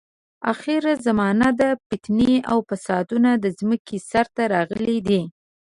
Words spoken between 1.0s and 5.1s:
زمانه ده، فتنې او فسادونه د ځمکې سر ته راغلي